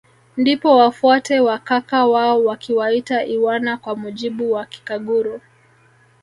[0.37, 5.41] Ndipo wafuate wa kaka wao wakiwaita iwana kwa mujibu wa kikaguru